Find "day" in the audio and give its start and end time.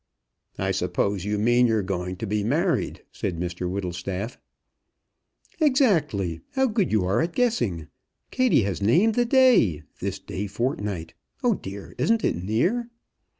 9.25-9.83, 10.17-10.47